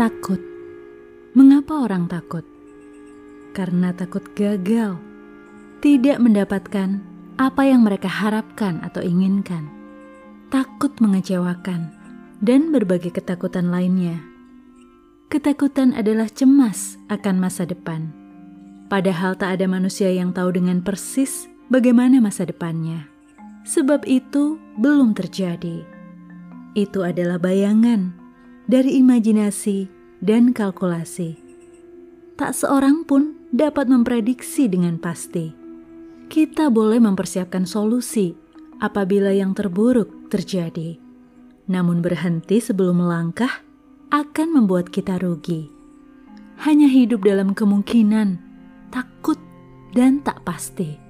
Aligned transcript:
Takut. 0.00 0.40
Mengapa 1.36 1.84
orang 1.84 2.08
takut? 2.08 2.40
Karena 3.52 3.92
takut 3.92 4.24
gagal, 4.32 4.96
tidak 5.84 6.16
mendapatkan 6.16 7.04
apa 7.36 7.68
yang 7.68 7.84
mereka 7.84 8.08
harapkan 8.08 8.80
atau 8.80 9.04
inginkan, 9.04 9.68
takut 10.48 10.96
mengecewakan, 11.04 11.92
dan 12.40 12.72
berbagai 12.72 13.12
ketakutan 13.12 13.68
lainnya. 13.68 14.24
Ketakutan 15.28 15.92
adalah 15.92 16.32
cemas 16.32 16.96
akan 17.12 17.36
masa 17.36 17.68
depan, 17.68 18.08
padahal 18.88 19.36
tak 19.36 19.60
ada 19.60 19.68
manusia 19.68 20.08
yang 20.08 20.32
tahu 20.32 20.56
dengan 20.56 20.80
persis 20.80 21.44
bagaimana 21.68 22.24
masa 22.24 22.48
depannya. 22.48 23.04
Sebab 23.68 24.08
itu 24.08 24.56
belum 24.80 25.12
terjadi. 25.12 25.84
Itu 26.72 27.04
adalah 27.04 27.36
bayangan 27.36 28.19
dari 28.70 29.02
imajinasi 29.02 29.90
dan 30.22 30.54
kalkulasi. 30.54 31.34
Tak 32.38 32.54
seorang 32.54 33.02
pun 33.02 33.34
dapat 33.50 33.90
memprediksi 33.90 34.70
dengan 34.70 34.94
pasti. 35.02 35.50
Kita 36.30 36.70
boleh 36.70 37.02
mempersiapkan 37.02 37.66
solusi 37.66 38.30
apabila 38.78 39.34
yang 39.34 39.58
terburuk 39.58 40.30
terjadi. 40.30 41.02
Namun 41.66 41.98
berhenti 41.98 42.62
sebelum 42.62 43.02
melangkah 43.02 43.50
akan 44.14 44.48
membuat 44.54 44.94
kita 44.94 45.18
rugi. 45.18 45.66
Hanya 46.62 46.86
hidup 46.86 47.26
dalam 47.26 47.58
kemungkinan, 47.58 48.38
takut, 48.94 49.42
dan 49.98 50.22
tak 50.22 50.46
pasti. 50.46 51.09